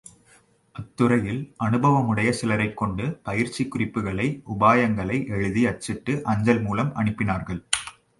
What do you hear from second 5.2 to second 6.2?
எழுதி அச்சிட்டு